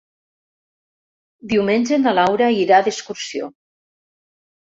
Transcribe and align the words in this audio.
Diumenge 1.51 1.99
na 2.07 2.15
Laura 2.21 2.49
irà 2.63 2.81
d'excursió. 2.89 3.53